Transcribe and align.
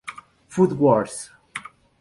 Food 0.47 0.73
Wars! 0.79 1.29